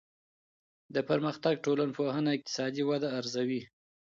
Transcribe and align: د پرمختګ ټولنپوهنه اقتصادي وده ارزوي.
د 0.93 0.95
پرمختګ 1.09 1.53
ټولنپوهنه 1.65 2.29
اقتصادي 2.33 2.83
وده 2.89 3.07
ارزوي. 3.19 3.61